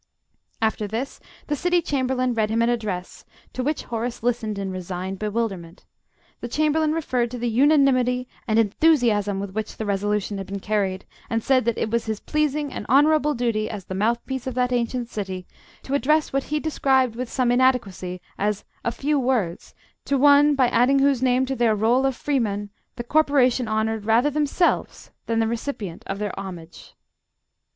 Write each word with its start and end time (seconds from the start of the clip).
After 0.63 0.87
this 0.87 1.19
the 1.45 1.55
City 1.55 1.79
Chamberlain 1.79 2.33
read 2.33 2.49
him 2.49 2.63
an 2.63 2.69
address, 2.69 3.23
to 3.53 3.61
which 3.61 3.83
Horace 3.83 4.23
listened 4.23 4.57
in 4.57 4.71
resigned 4.71 5.19
bewilderment. 5.19 5.85
The 6.39 6.47
Chamberlain 6.47 6.91
referred 6.91 7.29
to 7.29 7.37
the 7.37 7.47
unanimity 7.47 8.27
and 8.47 8.57
enthusiasm 8.57 9.39
with 9.39 9.51
which 9.53 9.77
the 9.77 9.85
resolution 9.85 10.39
had 10.39 10.47
been 10.47 10.59
carried, 10.59 11.05
and 11.29 11.43
said 11.43 11.65
that 11.65 11.77
it 11.77 11.91
was 11.91 12.07
his 12.07 12.19
pleasing 12.19 12.73
and 12.73 12.87
honourable 12.89 13.35
duty, 13.35 13.69
as 13.69 13.85
the 13.85 13.93
mouthpiece 13.93 14.47
of 14.47 14.55
that 14.55 14.71
ancient 14.71 15.07
City, 15.07 15.45
to 15.83 15.93
address 15.93 16.33
what 16.33 16.45
he 16.45 16.59
described 16.59 17.15
with 17.15 17.29
some 17.31 17.51
inadequacy 17.51 18.21
as 18.39 18.63
"a 18.83 18.91
few 18.91 19.19
words" 19.19 19.75
to 20.05 20.17
one 20.17 20.55
by 20.55 20.67
adding 20.69 20.97
whose 20.97 21.21
name 21.21 21.45
to 21.45 21.55
their 21.55 21.75
roll 21.75 22.07
of 22.07 22.15
freemen 22.15 22.71
the 22.95 23.03
Corporation 23.03 23.67
honoured 23.67 24.05
rather 24.05 24.31
themselves 24.31 25.11
than 25.27 25.37
the 25.37 25.47
recipient 25.47 26.01
of 26.07 26.17
their 26.17 26.33
homage. 26.39 26.95